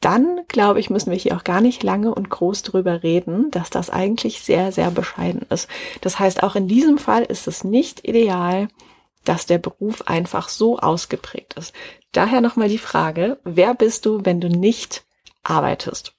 dann 0.00 0.40
glaube 0.48 0.80
ich, 0.80 0.90
müssen 0.90 1.10
wir 1.10 1.18
hier 1.18 1.36
auch 1.36 1.44
gar 1.44 1.60
nicht 1.60 1.82
lange 1.82 2.12
und 2.14 2.28
groß 2.28 2.62
drüber 2.62 3.02
reden, 3.02 3.50
dass 3.50 3.70
das 3.70 3.88
eigentlich 3.88 4.40
sehr, 4.40 4.72
sehr 4.72 4.90
bescheiden 4.90 5.42
ist. 5.48 5.68
Das 6.00 6.18
heißt, 6.18 6.42
auch 6.42 6.56
in 6.56 6.66
diesem 6.66 6.98
Fall 6.98 7.22
ist 7.22 7.46
es 7.46 7.62
nicht 7.62 8.06
ideal, 8.06 8.68
dass 9.24 9.46
der 9.46 9.58
Beruf 9.58 10.02
einfach 10.08 10.48
so 10.48 10.78
ausgeprägt 10.78 11.54
ist. 11.54 11.72
Daher 12.10 12.40
nochmal 12.40 12.68
die 12.68 12.78
Frage, 12.78 13.38
wer 13.44 13.74
bist 13.74 14.04
du, 14.04 14.24
wenn 14.24 14.40
du 14.40 14.48
nicht 14.48 15.04
arbeitest? 15.44 16.14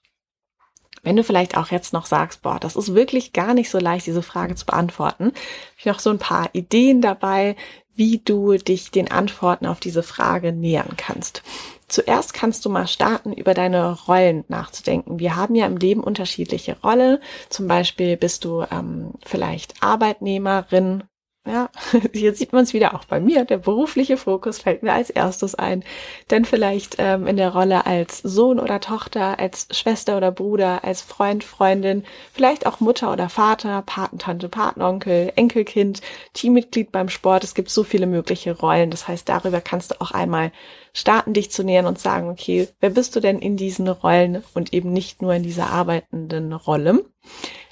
Wenn 1.04 1.18
du 1.18 1.24
vielleicht 1.24 1.58
auch 1.58 1.70
jetzt 1.70 1.92
noch 1.94 2.06
sagst, 2.06 2.42
boah, 2.42 2.60
das 2.60 2.78
ist 2.78 2.96
wirklich 2.96 3.34
gar 3.34 3.54
nicht 3.54 3.70
so 3.70 3.78
leicht, 3.78 4.08
diese 4.08 4.24
Frage 4.24 4.56
zu 4.56 4.66
beantworten, 4.66 5.26
habe 5.26 5.36
ich 5.78 5.86
noch 5.86 6.00
so 6.00 6.10
ein 6.10 6.20
paar 6.20 6.50
Ideen 6.54 7.02
dabei, 7.02 7.56
wie 7.96 8.20
du 8.20 8.54
dich 8.54 8.90
den 8.90 9.12
Antworten 9.12 9.66
auf 9.66 9.80
diese 9.80 10.02
Frage 10.02 10.52
nähern 10.52 10.96
kannst. 10.98 11.44
Zuerst 11.88 12.34
kannst 12.34 12.66
du 12.66 12.70
mal 12.70 12.88
starten, 12.88 13.34
über 13.34 13.54
deine 13.54 13.92
Rollen 14.08 14.46
nachzudenken. 14.48 15.20
Wir 15.20 15.36
haben 15.36 15.54
ja 15.54 15.68
im 15.68 15.78
Leben 15.78 16.04
unterschiedliche 16.04 16.78
Rollen. 16.82 17.20
Zum 17.50 17.68
Beispiel 17.68 18.18
bist 18.18 18.46
du 18.46 18.66
ähm, 18.72 19.12
vielleicht 19.26 19.84
Arbeitnehmerin, 19.84 21.04
ja, 21.46 21.70
hier 22.14 22.34
sieht 22.34 22.54
man 22.54 22.64
es 22.64 22.74
wieder 22.74 22.96
auch 22.96 23.04
bei 23.04 23.20
mir. 23.20 23.44
Der 23.44 23.58
berufliche 23.58 24.16
Fokus 24.16 24.60
fällt 24.60 24.82
mir 24.82 24.94
als 24.94 25.10
erstes 25.10 25.56
ein. 25.56 25.84
Denn 26.32 26.46
vielleicht 26.46 26.96
ähm, 27.00 27.28
in 27.28 27.36
der 27.36 27.54
Rolle 27.54 27.86
als 27.86 28.20
Sohn 28.20 28.60
oder 28.60 28.80
Tochter, 28.80 29.40
als 29.40 29.68
Schwester 29.72 30.16
oder 30.16 30.32
Bruder, 30.32 30.86
als 30.86 31.02
Freund, 31.02 31.44
Freundin, 31.44 32.06
vielleicht 32.32 32.66
auch 32.66 32.80
Mutter 32.80 33.12
oder 33.12 33.28
Vater, 33.28 33.84
Patentante, 33.86 34.48
Patenonkel, 34.48 35.34
Enkelkind, 35.36 36.02
Teammitglied 36.34 36.94
beim 36.94 37.10
Sport. 37.10 37.44
Es 37.44 37.56
gibt 37.56 37.70
so 37.70 37.84
viele 37.84 38.08
mögliche 38.08 38.58
Rollen. 38.58 38.90
Das 38.90 39.10
heißt, 39.10 39.28
darüber 39.28 39.60
kannst 39.60 39.92
du 39.92 40.00
auch 40.00 40.12
einmal 40.12 40.54
starten, 40.94 41.34
dich 41.34 41.52
zu 41.52 41.64
nähern 41.64 41.88
und 41.88 42.00
sagen, 42.00 42.30
okay, 42.30 42.70
wer 42.80 42.90
bist 42.90 43.18
du 43.18 43.20
denn 43.20 43.40
in 43.40 43.58
diesen 43.58 43.90
Rollen 43.90 44.44
und 44.54 44.74
eben 44.74 44.94
nicht 44.94 45.22
nur 45.22 45.34
in 45.34 45.44
dieser 45.44 45.72
arbeitenden 45.72 46.54
Rolle? 46.54 47.04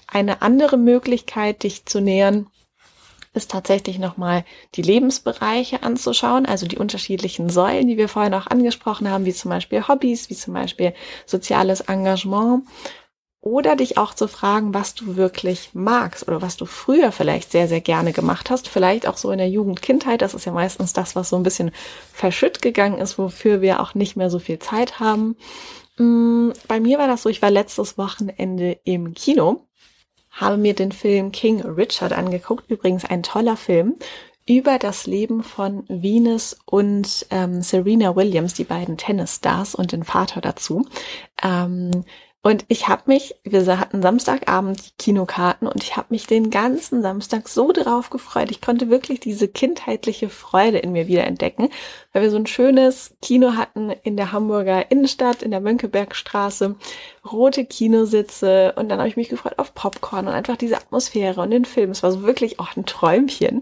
Eine 0.08 0.42
andere 0.42 0.76
Möglichkeit, 0.76 1.64
dich 1.64 1.86
zu 1.86 2.02
nähern, 2.02 2.48
ist 3.34 3.52
tatsächlich 3.52 3.98
nochmal 3.98 4.44
die 4.76 4.82
Lebensbereiche 4.82 5.84
anzuschauen, 5.84 6.46
also 6.46 6.68
die 6.68 6.78
unterschiedlichen 6.78 7.50
Säulen, 7.50 7.88
die 7.88 7.98
wir 7.98 8.10
vorhin 8.10 8.34
auch 8.34 8.48
angesprochen 8.48 9.10
haben, 9.10 9.26
wie 9.26 9.34
zum 9.34 9.50
Beispiel 9.50 9.88
Hobbys, 9.88 10.30
wie 10.30 10.36
zum 10.36 10.54
Beispiel 10.54 10.94
soziales 11.26 11.82
Engagement 11.82 12.64
oder 13.42 13.76
dich 13.76 13.98
auch 13.98 14.14
zu 14.14 14.28
fragen, 14.28 14.74
was 14.74 14.94
du 14.94 15.16
wirklich 15.16 15.72
magst 15.74 16.28
oder 16.28 16.42
was 16.44 16.58
du 16.58 16.66
früher 16.66 17.12
vielleicht 17.12 17.52
sehr, 17.52 17.68
sehr 17.68 17.82
gerne 17.82 18.14
gemacht 18.14 18.52
hast. 18.52 18.68
Vielleicht 18.68 19.08
auch 19.08 19.18
so 19.18 19.32
in 19.32 19.40
der 19.40 19.50
Jugend, 19.50 19.82
Kindheit. 19.82 20.22
Das 20.22 20.36
ist 20.36 20.46
ja 20.46 20.52
meistens 20.52 20.94
das, 20.94 21.16
was 21.16 21.30
so 21.30 21.38
ein 21.38 21.44
bisschen 21.44 21.72
verschütt 22.14 22.62
gegangen 22.62 23.00
ist, 23.00 23.18
wofür 23.18 23.62
wir 23.62 23.80
auch 23.80 23.96
nicht 23.96 24.16
mehr 24.16 24.30
so 24.30 24.38
viel 24.38 24.60
Zeit 24.60 25.00
haben. 25.00 25.36
Mm, 25.98 26.52
bei 26.68 26.80
mir 26.80 27.00
war 27.00 27.08
das 27.08 27.24
so, 27.24 27.30
ich 27.30 27.42
war 27.42 27.50
letztes 27.50 27.98
Wochenende 27.98 28.80
im 28.84 29.16
Kino, 29.16 29.66
habe 30.32 30.58
mir 30.58 30.74
den 30.74 30.92
Film 30.92 31.32
King 31.32 31.62
Richard 31.62 32.14
angeguckt. 32.14 32.70
Übrigens 32.70 33.06
ein 33.06 33.24
toller 33.24 33.58
Film 33.58 33.96
über 34.48 34.80
das 34.80 35.06
Leben 35.06 35.44
von 35.44 35.84
Venus 35.88 36.58
und 36.66 37.28
ähm, 37.30 37.62
Serena 37.62 38.16
Williams, 38.16 38.54
die 38.54 38.64
beiden 38.64 38.98
Tennisstars 38.98 39.76
und 39.76 39.92
den 39.92 40.04
Vater 40.04 40.42
dazu. 40.42 40.86
Ähm, 41.44 42.04
und 42.44 42.66
ich 42.70 42.88
habe 42.88 43.04
mich, 43.06 43.36
wir 43.44 43.80
hatten 43.80 44.02
Samstagabend 44.02 44.84
die 44.84 44.92
Kinokarten 44.98 45.68
und 45.68 45.84
ich 45.84 45.96
habe 45.96 46.08
mich 46.10 46.26
den 46.26 46.50
ganzen 46.50 47.04
Samstag 47.04 47.48
so 47.48 47.72
drauf 47.72 48.10
gefreut. 48.10 48.50
Ich 48.50 48.62
konnte 48.62 48.90
wirklich 48.90 49.20
diese 49.20 49.48
kindheitliche 49.48 50.28
Freude 50.28 50.80
in 50.80 50.92
mir 50.92 51.08
wieder 51.08 51.26
entdecken, 51.26 51.70
weil 52.14 52.24
wir 52.24 52.32
so 52.32 52.38
ein 52.38 52.48
schönes 52.48 53.16
Kino 53.22 53.54
hatten 53.58 53.92
in 54.04 54.18
der 54.18 54.32
Hamburger 54.32 54.90
Innenstadt, 54.90 55.44
in 55.44 55.52
der 55.52 55.60
Mönckebergstraße, 55.60 56.76
rote 57.32 57.64
Kinositze 57.64 58.74
und 58.76 58.90
dann 58.90 58.98
habe 58.98 59.10
ich 59.10 59.18
mich 59.18 59.30
gefreut 59.30 59.60
auf 59.60 59.76
Popcorn 59.76 60.28
und 60.28 60.34
einfach 60.34 60.58
diese 60.58 60.78
Atmosphäre 60.78 61.42
und 61.42 61.52
den 61.52 61.66
Film. 61.66 61.92
Es 61.92 62.02
war 62.02 62.12
so 62.12 62.24
wirklich 62.24 62.60
auch 62.60 62.76
ein 62.76 62.88
Träumchen. 62.88 63.62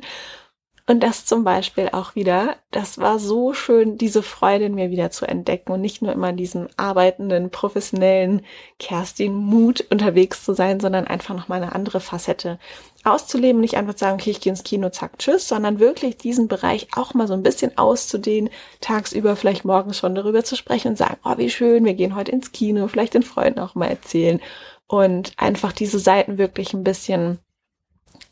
Und 0.89 1.01
das 1.01 1.23
zum 1.23 1.43
Beispiel 1.43 1.89
auch 1.91 2.15
wieder, 2.15 2.55
das 2.71 2.97
war 2.97 3.19
so 3.19 3.53
schön, 3.53 3.99
diese 3.99 4.23
Freude 4.23 4.65
in 4.65 4.73
mir 4.73 4.89
wieder 4.89 5.11
zu 5.11 5.27
entdecken 5.27 5.71
und 5.71 5.81
nicht 5.81 6.01
nur 6.01 6.11
immer 6.11 6.33
diesen 6.33 6.67
arbeitenden, 6.77 7.51
professionellen 7.51 8.43
Kerstin-Mut 8.79 9.85
unterwegs 9.91 10.43
zu 10.43 10.55
sein, 10.55 10.79
sondern 10.79 11.05
einfach 11.05 11.35
nochmal 11.35 11.61
eine 11.61 11.75
andere 11.75 11.99
Facette 11.99 12.57
auszuleben. 13.03 13.61
Nicht 13.61 13.77
einfach 13.77 13.95
sagen, 13.99 14.19
okay, 14.19 14.31
ich 14.31 14.41
gehe 14.41 14.49
ins 14.49 14.63
Kino, 14.63 14.89
zack, 14.89 15.19
tschüss, 15.19 15.47
sondern 15.47 15.77
wirklich 15.77 16.17
diesen 16.17 16.47
Bereich 16.47 16.87
auch 16.95 17.13
mal 17.13 17.27
so 17.27 17.35
ein 17.35 17.43
bisschen 17.43 17.77
auszudehnen, 17.77 18.49
tagsüber 18.81 19.35
vielleicht 19.35 19.65
morgens 19.65 19.99
schon 19.99 20.15
darüber 20.15 20.43
zu 20.43 20.55
sprechen 20.55 20.87
und 20.87 20.97
sagen, 20.97 21.17
oh, 21.23 21.37
wie 21.37 21.51
schön, 21.51 21.85
wir 21.85 21.93
gehen 21.93 22.15
heute 22.15 22.31
ins 22.31 22.51
Kino, 22.51 22.87
vielleicht 22.87 23.13
den 23.13 23.21
Freunden 23.21 23.59
auch 23.59 23.75
mal 23.75 23.89
erzählen 23.89 24.41
und 24.87 25.33
einfach 25.37 25.71
diese 25.71 25.99
Seiten 25.99 26.39
wirklich 26.39 26.73
ein 26.73 26.83
bisschen 26.83 27.37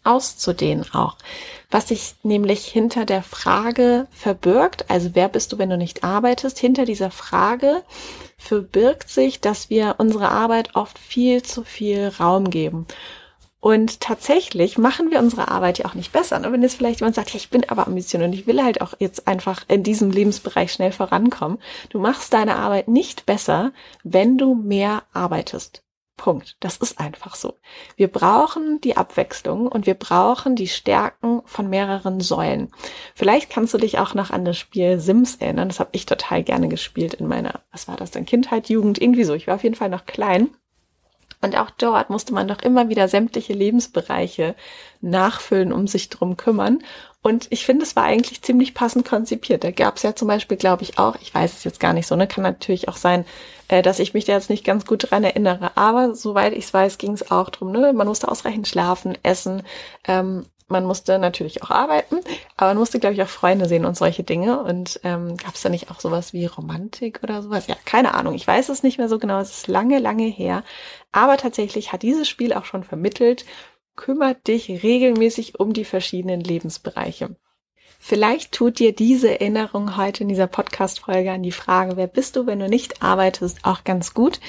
auszudehnen 0.07 0.85
auch. 0.93 1.17
Was 1.69 1.89
sich 1.89 2.15
nämlich 2.23 2.65
hinter 2.65 3.05
der 3.05 3.23
Frage 3.23 4.07
verbirgt, 4.11 4.89
also 4.89 5.09
wer 5.13 5.27
bist 5.27 5.51
du, 5.51 5.57
wenn 5.57 5.69
du 5.69 5.77
nicht 5.77 6.03
arbeitest, 6.03 6.57
hinter 6.57 6.85
dieser 6.85 7.11
Frage 7.11 7.83
verbirgt 8.37 9.09
sich, 9.09 9.41
dass 9.41 9.69
wir 9.69 9.95
unsere 9.97 10.29
Arbeit 10.29 10.75
oft 10.75 10.97
viel 10.97 11.43
zu 11.43 11.63
viel 11.63 12.07
Raum 12.19 12.49
geben. 12.49 12.87
Und 13.59 13.99
tatsächlich 13.99 14.77
machen 14.77 15.09
wir 15.11 15.19
unsere 15.19 15.49
Arbeit 15.49 15.79
ja 15.79 15.85
auch 15.85 15.95
nicht 15.95 16.13
besser. 16.13 16.37
Und 16.37 16.43
ne? 16.43 16.51
wenn 16.53 16.61
jetzt 16.61 16.75
vielleicht 16.75 17.01
jemand 17.01 17.15
sagt, 17.15 17.31
ja, 17.31 17.37
ich 17.37 17.49
bin 17.49 17.67
aber 17.69 17.87
ambitioniert 17.87 18.31
und 18.31 18.39
ich 18.39 18.47
will 18.47 18.63
halt 18.63 18.81
auch 18.81 18.93
jetzt 18.99 19.27
einfach 19.27 19.65
in 19.67 19.83
diesem 19.83 20.11
Lebensbereich 20.11 20.71
schnell 20.71 20.91
vorankommen. 20.91 21.57
Du 21.89 21.99
machst 21.99 22.33
deine 22.33 22.55
Arbeit 22.55 22.87
nicht 22.87 23.25
besser, 23.25 23.71
wenn 24.03 24.37
du 24.37 24.53
mehr 24.53 25.03
arbeitest. 25.11 25.83
Punkt. 26.17 26.57
Das 26.59 26.77
ist 26.77 26.99
einfach 26.99 27.35
so. 27.35 27.53
Wir 27.95 28.07
brauchen 28.07 28.81
die 28.81 28.97
Abwechslung 28.97 29.67
und 29.67 29.85
wir 29.85 29.93
brauchen 29.93 30.55
die 30.55 30.67
Stärken 30.67 31.41
von 31.45 31.69
mehreren 31.69 32.19
Säulen. 32.19 32.71
Vielleicht 33.15 33.49
kannst 33.49 33.73
du 33.73 33.77
dich 33.77 33.99
auch 33.99 34.13
noch 34.13 34.31
an 34.31 34.43
das 34.43 34.57
Spiel 34.57 34.99
Sims 34.99 35.35
erinnern. 35.35 35.69
Das 35.69 35.79
habe 35.79 35.91
ich 35.93 36.05
total 36.05 36.43
gerne 36.43 36.67
gespielt 36.67 37.13
in 37.13 37.27
meiner, 37.27 37.61
was 37.71 37.87
war 37.87 37.95
das 37.95 38.11
denn, 38.11 38.25
Kindheit, 38.25 38.67
Jugend, 38.67 38.99
irgendwie 39.01 39.23
so. 39.23 39.33
Ich 39.33 39.47
war 39.47 39.55
auf 39.55 39.63
jeden 39.63 39.75
Fall 39.75 39.89
noch 39.89 40.05
klein. 40.05 40.49
Und 41.41 41.55
auch 41.55 41.69
dort 41.69 42.09
musste 42.09 42.33
man 42.33 42.47
doch 42.47 42.61
immer 42.61 42.89
wieder 42.89 43.07
sämtliche 43.07 43.53
Lebensbereiche 43.53 44.55
nachfüllen, 45.01 45.71
um 45.71 45.85
sich 45.85 46.09
drum 46.09 46.35
kümmern. 46.35 46.79
Und 47.27 47.47
ich 47.49 47.65
finde, 47.65 47.83
es 47.83 47.97
war 47.97 48.05
eigentlich 48.05 48.41
ziemlich 48.41 48.73
passend 48.73 49.05
konzipiert. 49.05 49.65
Da 49.65 49.71
gab 49.71 49.97
es 49.97 50.03
ja 50.03 50.15
zum 50.15 50.29
Beispiel, 50.29 50.55
glaube 50.55 50.83
ich, 50.83 50.97
auch, 50.97 51.17
ich 51.21 51.35
weiß 51.35 51.57
es 51.57 51.65
jetzt 51.65 51.81
gar 51.81 51.91
nicht 51.91 52.07
so, 52.07 52.15
ne, 52.15 52.25
kann 52.25 52.41
natürlich 52.41 52.87
auch 52.87 52.95
sein, 52.95 53.25
äh, 53.67 53.81
dass 53.81 53.99
ich 53.99 54.13
mich 54.13 54.23
da 54.23 54.31
jetzt 54.31 54.49
nicht 54.49 54.63
ganz 54.63 54.85
gut 54.85 55.11
dran 55.11 55.25
erinnere. 55.25 55.75
Aber 55.75 56.15
soweit 56.15 56.53
ich 56.53 56.73
weiß, 56.73 56.97
ging 56.97 57.11
es 57.11 57.29
auch 57.29 57.49
drum, 57.49 57.73
ne? 57.73 57.91
Man 57.91 58.07
musste 58.07 58.31
ausreichend 58.31 58.69
schlafen, 58.69 59.17
essen, 59.23 59.63
ähm, 60.05 60.45
man 60.69 60.85
musste 60.85 61.19
natürlich 61.19 61.63
auch 61.63 61.69
arbeiten, 61.69 62.15
aber 62.55 62.69
man 62.69 62.77
musste, 62.77 62.97
glaube 62.97 63.15
ich, 63.15 63.21
auch 63.21 63.27
Freunde 63.27 63.67
sehen 63.67 63.83
und 63.83 63.97
solche 63.97 64.23
Dinge. 64.23 64.61
Und 64.63 65.01
ähm, 65.03 65.35
gab 65.35 65.53
es 65.53 65.61
da 65.61 65.67
nicht 65.67 65.91
auch 65.91 65.99
sowas 65.99 66.31
wie 66.31 66.45
Romantik 66.45 67.19
oder 67.23 67.41
sowas? 67.41 67.67
Ja, 67.67 67.75
keine 67.83 68.13
Ahnung. 68.13 68.35
Ich 68.35 68.47
weiß 68.47 68.69
es 68.69 68.83
nicht 68.83 68.99
mehr 68.99 69.09
so 69.09 69.19
genau. 69.19 69.41
Es 69.41 69.51
ist 69.51 69.67
lange, 69.67 69.99
lange 69.99 70.27
her. 70.27 70.63
Aber 71.11 71.35
tatsächlich 71.35 71.91
hat 71.91 72.03
dieses 72.03 72.29
Spiel 72.29 72.53
auch 72.53 72.63
schon 72.63 72.85
vermittelt, 72.85 73.43
kümmert 73.97 74.47
dich 74.47 74.69
regelmäßig 74.83 75.59
um 75.59 75.73
die 75.73 75.83
verschiedenen 75.83 76.39
Lebensbereiche. 76.39 77.35
Vielleicht 77.99 78.51
tut 78.51 78.79
dir 78.79 78.93
diese 78.93 79.31
Erinnerung 79.31 79.97
heute 79.97 80.21
in 80.23 80.29
dieser 80.29 80.47
Podcast-Folge 80.47 81.31
an 81.31 81.41
die 81.41 81.51
Frage, 81.51 81.97
wer 81.97 82.07
bist 82.07 82.35
du, 82.35 82.45
wenn 82.45 82.59
du 82.59 82.69
nicht 82.69 83.01
arbeitest, 83.01 83.59
auch 83.63 83.83
ganz 83.83 84.13
gut. 84.13 84.39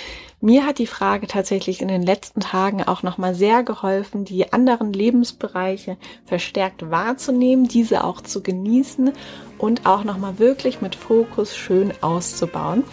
Mir 0.41 0.67
hat 0.67 0.79
die 0.79 0.87
Frage 0.87 1.27
tatsächlich 1.27 1.81
in 1.81 1.89
den 1.89 2.03
letzten 2.03 2.41
Tagen 2.41 2.85
auch 2.85 3.03
nochmal 3.03 3.35
sehr 3.35 3.63
geholfen, 3.65 4.25
die 4.25 4.53
anderen 4.53 4.93
Lebensbereiche 4.93 5.97
verstärkt 6.27 6.91
wahrzunehmen, 6.91 7.67
diese 7.67 8.05
auch 8.05 8.21
zu 8.21 8.43
genießen 8.43 9.13
und 9.57 9.87
auch 9.87 10.05
nochmal 10.05 10.39
wirklich 10.39 10.81
mit 10.81 10.95
Fokus 10.95 11.57
schön 11.57 11.93
auszubauen. 12.03 12.85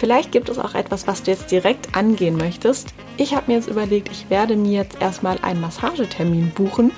Vielleicht 0.00 0.32
gibt 0.32 0.48
es 0.48 0.58
auch 0.58 0.74
etwas, 0.74 1.06
was 1.06 1.22
du 1.22 1.30
jetzt 1.30 1.50
direkt 1.50 1.94
angehen 1.94 2.38
möchtest. 2.38 2.94
Ich 3.18 3.34
habe 3.34 3.52
mir 3.52 3.58
jetzt 3.58 3.68
überlegt, 3.68 4.10
ich 4.10 4.30
werde 4.30 4.56
mir 4.56 4.78
jetzt 4.78 4.98
erstmal 4.98 5.36
einen 5.42 5.60
Massagetermin 5.60 6.50
buchen 6.54 6.90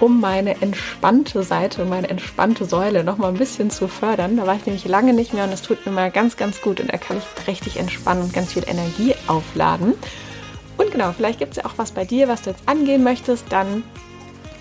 um 0.00 0.20
meine 0.20 0.60
entspannte 0.60 1.42
Seite, 1.42 1.84
meine 1.84 2.08
entspannte 2.08 2.64
Säule 2.66 3.04
noch 3.04 3.16
mal 3.16 3.28
ein 3.28 3.38
bisschen 3.38 3.70
zu 3.70 3.88
fördern. 3.88 4.36
Da 4.36 4.46
war 4.46 4.56
ich 4.56 4.66
nämlich 4.66 4.86
lange 4.86 5.12
nicht 5.12 5.32
mehr 5.32 5.44
und 5.44 5.52
es 5.52 5.62
tut 5.62 5.84
mir 5.86 5.92
mal 5.92 6.10
ganz, 6.10 6.36
ganz 6.36 6.60
gut 6.60 6.80
und 6.80 6.92
da 6.92 6.98
kann 6.98 7.18
ich 7.18 7.46
richtig 7.46 7.78
entspannen 7.78 8.22
und 8.22 8.32
ganz 8.32 8.52
viel 8.52 8.64
Energie 8.66 9.14
aufladen. 9.26 9.94
Und 10.76 10.90
genau, 10.90 11.12
vielleicht 11.12 11.38
gibt 11.38 11.52
es 11.52 11.62
ja 11.62 11.64
auch 11.64 11.78
was 11.78 11.92
bei 11.92 12.04
dir, 12.04 12.28
was 12.28 12.42
du 12.42 12.50
jetzt 12.50 12.68
angehen 12.68 13.02
möchtest, 13.02 13.46
dann 13.50 13.84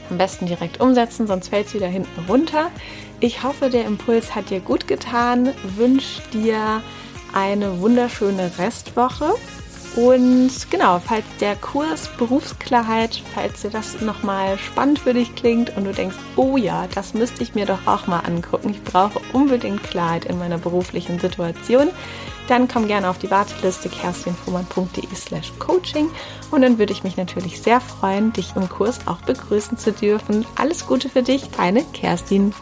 am 0.09 0.17
besten 0.17 0.45
direkt 0.45 0.79
umsetzen, 0.79 1.27
sonst 1.27 1.49
fällt 1.49 1.67
es 1.67 1.73
wieder 1.73 1.87
hinten 1.87 2.25
runter. 2.29 2.71
Ich 3.19 3.43
hoffe, 3.43 3.69
der 3.69 3.85
Impuls 3.85 4.35
hat 4.35 4.49
dir 4.49 4.59
gut 4.59 4.87
getan. 4.87 5.53
Wünsche 5.75 6.21
dir 6.31 6.81
eine 7.33 7.79
wunderschöne 7.79 8.51
Restwoche 8.57 9.33
und 9.95 10.51
genau, 10.69 10.99
falls 10.99 11.23
der 11.39 11.55
Kurs 11.55 12.09
Berufsklarheit, 12.17 13.21
falls 13.33 13.61
dir 13.61 13.69
das 13.69 14.01
nochmal 14.01 14.57
spannend 14.57 14.99
für 14.99 15.13
dich 15.13 15.35
klingt 15.35 15.75
und 15.77 15.85
du 15.85 15.93
denkst, 15.93 16.17
oh 16.35 16.57
ja, 16.57 16.85
das 16.93 17.13
müsste 17.13 17.43
ich 17.43 17.55
mir 17.55 17.65
doch 17.65 17.87
auch 17.87 18.05
mal 18.05 18.19
angucken, 18.19 18.71
ich 18.71 18.83
brauche 18.83 19.21
unbedingt 19.31 19.83
Klarheit 19.83 20.25
in 20.25 20.37
meiner 20.37 20.57
beruflichen 20.57 21.17
Situation, 21.19 21.87
dann 22.49 22.67
komm 22.67 22.87
gerne 22.87 23.09
auf 23.09 23.19
die 23.19 23.31
Warteliste 23.31 23.87
kerstinfuhrmann.de 23.87 25.15
slash 25.15 25.53
coaching 25.59 26.09
und 26.51 26.61
dann 26.61 26.77
würde 26.77 26.91
ich 26.91 27.05
mich 27.05 27.15
natürlich 27.15 27.61
sehr 27.61 27.79
freuen, 27.79 28.33
dich 28.33 28.53
im 28.57 28.67
Kurs 28.67 28.99
auch 29.07 29.21
begrüßen 29.21 29.77
zu 29.77 29.93
dürfen. 29.93 30.45
Alles 30.55 30.87
Gute 30.87 31.07
für 31.07 31.23
dich, 31.23 31.49
deine 31.51 31.83
Kerstin. 31.85 32.53